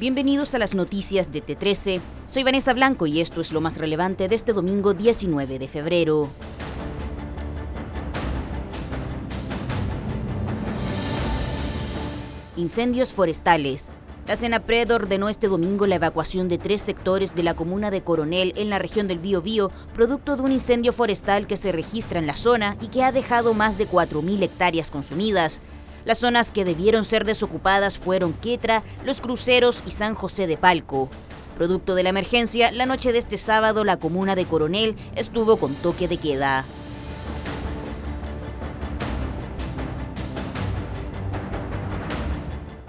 Bienvenidos 0.00 0.54
a 0.54 0.58
las 0.58 0.74
noticias 0.74 1.30
de 1.30 1.44
T13. 1.44 2.00
Soy 2.26 2.42
Vanessa 2.42 2.72
Blanco 2.72 3.06
y 3.06 3.20
esto 3.20 3.42
es 3.42 3.52
lo 3.52 3.60
más 3.60 3.76
relevante 3.76 4.28
de 4.28 4.34
este 4.34 4.54
domingo 4.54 4.94
19 4.94 5.58
de 5.58 5.68
febrero. 5.68 6.30
Incendios 12.56 13.10
forestales. 13.10 13.92
La 14.26 14.36
Senapred 14.36 14.90
ordenó 14.90 15.28
este 15.28 15.48
domingo 15.48 15.86
la 15.86 15.96
evacuación 15.96 16.48
de 16.48 16.56
tres 16.56 16.80
sectores 16.80 17.34
de 17.34 17.42
la 17.42 17.52
comuna 17.52 17.90
de 17.90 18.02
Coronel 18.02 18.54
en 18.56 18.70
la 18.70 18.78
región 18.78 19.06
del 19.06 19.18
Biobío, 19.18 19.70
producto 19.92 20.34
de 20.36 20.42
un 20.42 20.52
incendio 20.52 20.94
forestal 20.94 21.46
que 21.46 21.58
se 21.58 21.72
registra 21.72 22.18
en 22.18 22.26
la 22.26 22.36
zona 22.36 22.78
y 22.80 22.88
que 22.88 23.02
ha 23.02 23.12
dejado 23.12 23.52
más 23.52 23.76
de 23.76 23.86
4.000 23.86 24.44
hectáreas 24.44 24.88
consumidas. 24.88 25.60
Las 26.04 26.18
zonas 26.18 26.52
que 26.52 26.64
debieron 26.64 27.04
ser 27.04 27.24
desocupadas 27.24 27.98
fueron 27.98 28.32
Quetra, 28.32 28.82
Los 29.04 29.20
Cruceros 29.20 29.82
y 29.86 29.90
San 29.90 30.14
José 30.14 30.46
de 30.46 30.56
Palco. 30.56 31.10
Producto 31.56 31.94
de 31.94 32.02
la 32.02 32.08
emergencia, 32.08 32.72
la 32.72 32.86
noche 32.86 33.12
de 33.12 33.18
este 33.18 33.36
sábado 33.36 33.84
la 33.84 33.98
comuna 33.98 34.34
de 34.34 34.46
Coronel 34.46 34.96
estuvo 35.14 35.58
con 35.58 35.74
toque 35.74 36.08
de 36.08 36.16
queda. 36.16 36.64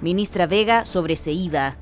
Ministra 0.00 0.46
Vega 0.46 0.86
sobreseída. 0.86 1.78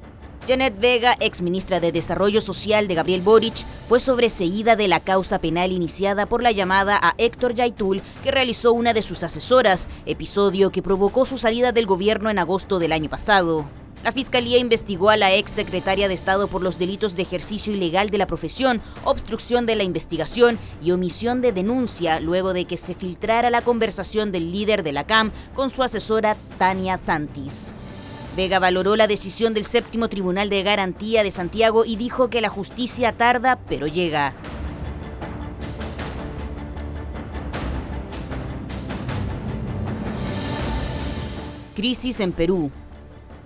Janet 0.48 0.80
Vega, 0.80 1.16
ex 1.20 1.40
ministra 1.40 1.78
de 1.78 1.92
Desarrollo 1.92 2.40
Social 2.40 2.88
de 2.88 2.96
Gabriel 2.96 3.20
Boric, 3.20 3.64
fue 3.88 4.00
sobreseída 4.00 4.74
de 4.74 4.88
la 4.88 4.98
causa 4.98 5.38
penal 5.38 5.70
iniciada 5.70 6.26
por 6.26 6.42
la 6.42 6.50
llamada 6.50 6.98
a 7.00 7.14
Héctor 7.16 7.54
Yaitul, 7.54 8.02
que 8.24 8.32
realizó 8.32 8.72
una 8.72 8.92
de 8.92 9.02
sus 9.02 9.22
asesoras, 9.22 9.86
episodio 10.04 10.72
que 10.72 10.82
provocó 10.82 11.26
su 11.26 11.38
salida 11.38 11.70
del 11.70 11.86
gobierno 11.86 12.28
en 12.28 12.40
agosto 12.40 12.80
del 12.80 12.90
año 12.90 13.08
pasado. 13.08 13.66
La 14.02 14.10
Fiscalía 14.10 14.58
investigó 14.58 15.10
a 15.10 15.16
la 15.16 15.32
ex 15.32 15.52
secretaria 15.52 16.08
de 16.08 16.14
Estado 16.14 16.48
por 16.48 16.60
los 16.60 16.76
delitos 16.76 17.14
de 17.14 17.22
ejercicio 17.22 17.72
ilegal 17.72 18.10
de 18.10 18.18
la 18.18 18.26
profesión, 18.26 18.82
obstrucción 19.04 19.64
de 19.64 19.76
la 19.76 19.84
investigación 19.84 20.58
y 20.82 20.90
omisión 20.90 21.40
de 21.40 21.52
denuncia 21.52 22.18
luego 22.18 22.52
de 22.52 22.64
que 22.64 22.76
se 22.76 22.94
filtrara 22.94 23.48
la 23.48 23.62
conversación 23.62 24.32
del 24.32 24.50
líder 24.50 24.82
de 24.82 24.90
la 24.90 25.06
CAM 25.06 25.30
con 25.54 25.70
su 25.70 25.84
asesora 25.84 26.36
Tania 26.58 26.98
Santis. 26.98 27.76
Vega 28.36 28.58
valoró 28.58 28.96
la 28.96 29.06
decisión 29.06 29.52
del 29.52 29.66
séptimo 29.66 30.08
Tribunal 30.08 30.48
de 30.48 30.62
Garantía 30.62 31.22
de 31.22 31.30
Santiago 31.30 31.84
y 31.84 31.96
dijo 31.96 32.30
que 32.30 32.40
la 32.40 32.48
justicia 32.48 33.12
tarda, 33.12 33.58
pero 33.68 33.86
llega. 33.86 34.32
Crisis 41.74 42.20
en 42.20 42.32
Perú. 42.32 42.70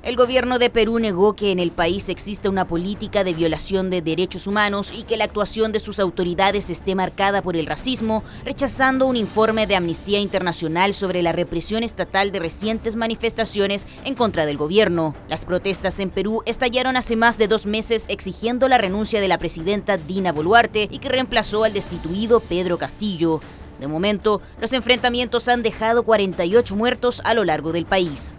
El 0.07 0.15
gobierno 0.15 0.61
de 0.61 0.71
Perú 0.71 1.01
negó 1.01 1.35
que 1.35 1.51
en 1.51 1.59
el 1.59 1.73
país 1.73 2.09
exista 2.09 2.49
una 2.49 2.69
política 2.69 3.25
de 3.25 3.35
violación 3.35 3.91
de 3.91 4.03
derechos 4.03 4.47
humanos 4.47 4.93
y 4.97 5.03
que 5.03 5.17
la 5.17 5.25
actuación 5.25 5.73
de 5.73 5.81
sus 5.81 5.99
autoridades 5.99 6.71
esté 6.71 6.95
marcada 6.95 7.43
por 7.43 7.57
el 7.57 7.67
racismo, 7.67 8.23
rechazando 8.45 9.07
un 9.07 9.17
informe 9.17 9.67
de 9.67 9.75
Amnistía 9.75 10.21
Internacional 10.21 10.95
sobre 10.95 11.23
la 11.23 11.33
represión 11.33 11.83
estatal 11.83 12.31
de 12.31 12.39
recientes 12.39 12.95
manifestaciones 12.95 13.84
en 14.05 14.15
contra 14.15 14.47
del 14.47 14.57
gobierno. 14.57 15.17
Las 15.29 15.45
protestas 15.45 15.99
en 15.99 16.11
Perú 16.11 16.41
estallaron 16.47 16.97
hace 16.97 17.17
más 17.17 17.37
de 17.37 17.49
dos 17.49 17.67
meses 17.67 18.05
exigiendo 18.09 18.69
la 18.69 18.79
renuncia 18.79 19.21
de 19.21 19.27
la 19.27 19.39
presidenta 19.39 19.97
Dina 19.97 20.31
Boluarte 20.31 20.87
y 20.89 21.01
que 21.01 21.09
reemplazó 21.09 21.65
al 21.65 21.73
destituido 21.73 22.39
Pedro 22.39 22.79
Castillo. 22.79 23.41
De 23.81 23.89
momento, 23.89 24.41
los 24.61 24.73
enfrentamientos 24.73 25.49
han 25.49 25.65
dejado 25.65 26.05
48 26.05 26.77
muertos 26.77 27.21
a 27.25 27.34
lo 27.34 27.43
largo 27.43 27.73
del 27.73 27.87
país. 27.87 28.39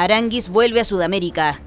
Aranguis 0.00 0.48
vuelve 0.48 0.80
a 0.80 0.84
Sudamérica. 0.84 1.60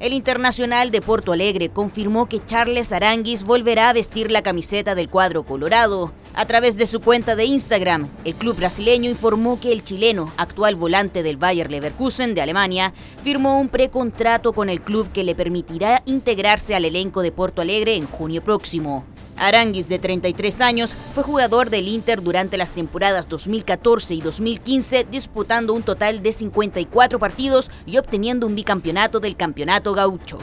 El 0.00 0.12
Internacional 0.12 0.90
de 0.90 1.00
Porto 1.00 1.30
Alegre 1.30 1.68
confirmó 1.68 2.28
que 2.28 2.44
Charles 2.44 2.90
Aranguis 2.90 3.44
volverá 3.44 3.88
a 3.88 3.92
vestir 3.92 4.32
la 4.32 4.42
camiseta 4.42 4.96
del 4.96 5.08
cuadro 5.08 5.44
colorado. 5.44 6.12
A 6.34 6.44
través 6.44 6.76
de 6.76 6.86
su 6.86 7.00
cuenta 7.00 7.36
de 7.36 7.44
Instagram, 7.44 8.08
el 8.24 8.34
club 8.34 8.56
brasileño 8.56 9.08
informó 9.08 9.60
que 9.60 9.70
el 9.70 9.84
chileno, 9.84 10.32
actual 10.36 10.74
volante 10.74 11.22
del 11.22 11.36
Bayer 11.36 11.70
Leverkusen 11.70 12.34
de 12.34 12.42
Alemania, 12.42 12.92
firmó 13.22 13.60
un 13.60 13.68
precontrato 13.68 14.52
con 14.52 14.70
el 14.70 14.80
club 14.80 15.12
que 15.12 15.22
le 15.22 15.36
permitirá 15.36 16.02
integrarse 16.04 16.74
al 16.74 16.84
elenco 16.84 17.22
de 17.22 17.30
Porto 17.30 17.62
Alegre 17.62 17.94
en 17.94 18.08
junio 18.08 18.42
próximo. 18.42 19.04
Aranguis, 19.38 19.88
de 19.88 19.98
33 19.98 20.60
años, 20.60 20.90
fue 21.14 21.22
jugador 21.22 21.70
del 21.70 21.88
Inter 21.88 22.22
durante 22.22 22.56
las 22.56 22.72
temporadas 22.72 23.28
2014 23.28 24.14
y 24.14 24.20
2015, 24.20 25.06
disputando 25.10 25.72
un 25.74 25.82
total 25.82 26.22
de 26.22 26.32
54 26.32 27.18
partidos 27.18 27.70
y 27.86 27.98
obteniendo 27.98 28.46
un 28.46 28.54
bicampeonato 28.54 29.20
del 29.20 29.36
Campeonato 29.36 29.94
Gaucho. 29.94 30.38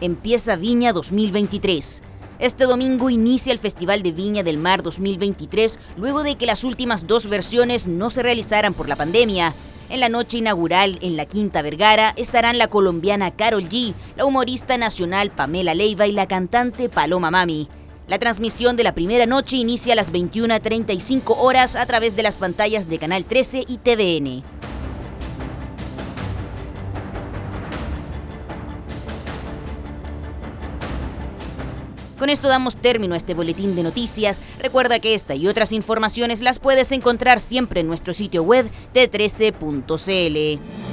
Empieza 0.00 0.56
Viña 0.56 0.92
2023. 0.92 2.02
Este 2.40 2.64
domingo 2.64 3.08
inicia 3.08 3.52
el 3.52 3.60
Festival 3.60 4.02
de 4.02 4.10
Viña 4.10 4.42
del 4.42 4.58
Mar 4.58 4.82
2023 4.82 5.78
luego 5.96 6.24
de 6.24 6.34
que 6.34 6.44
las 6.44 6.64
últimas 6.64 7.06
dos 7.06 7.28
versiones 7.28 7.86
no 7.86 8.10
se 8.10 8.20
realizaran 8.20 8.74
por 8.74 8.88
la 8.88 8.96
pandemia. 8.96 9.54
En 9.92 10.00
la 10.00 10.08
noche 10.08 10.38
inaugural 10.38 10.98
en 11.02 11.18
la 11.18 11.26
Quinta 11.26 11.60
Vergara 11.60 12.14
estarán 12.16 12.56
la 12.56 12.68
colombiana 12.68 13.30
Carol 13.30 13.68
G, 13.68 13.92
la 14.16 14.24
humorista 14.24 14.78
nacional 14.78 15.30
Pamela 15.30 15.74
Leiva 15.74 16.06
y 16.06 16.12
la 16.12 16.26
cantante 16.26 16.88
Paloma 16.88 17.30
Mami. 17.30 17.68
La 18.06 18.18
transmisión 18.18 18.74
de 18.74 18.84
la 18.84 18.94
primera 18.94 19.26
noche 19.26 19.58
inicia 19.58 19.92
a 19.92 19.96
las 19.96 20.10
21.35 20.10 21.34
horas 21.36 21.76
a 21.76 21.84
través 21.84 22.16
de 22.16 22.22
las 22.22 22.38
pantallas 22.38 22.88
de 22.88 22.98
Canal 22.98 23.26
13 23.26 23.66
y 23.68 23.76
TVN. 23.76 24.51
Con 32.22 32.30
esto 32.30 32.46
damos 32.46 32.76
término 32.76 33.14
a 33.14 33.16
este 33.16 33.34
boletín 33.34 33.74
de 33.74 33.82
noticias. 33.82 34.40
Recuerda 34.60 35.00
que 35.00 35.16
esta 35.16 35.34
y 35.34 35.48
otras 35.48 35.72
informaciones 35.72 36.40
las 36.40 36.60
puedes 36.60 36.92
encontrar 36.92 37.40
siempre 37.40 37.80
en 37.80 37.88
nuestro 37.88 38.14
sitio 38.14 38.44
web 38.44 38.70
t13.cl. 38.94 40.91